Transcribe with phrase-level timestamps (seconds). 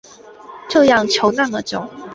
[0.67, 1.87] 这样求那么久